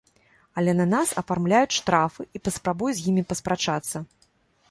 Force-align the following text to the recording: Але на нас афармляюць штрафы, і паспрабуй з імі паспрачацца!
Але 0.59 0.71
на 0.79 0.85
нас 0.93 1.09
афармляюць 1.21 1.75
штрафы, 1.79 2.21
і 2.39 2.43
паспрабуй 2.47 2.91
з 3.01 3.05
імі 3.11 3.23
паспрачацца! 3.35 3.97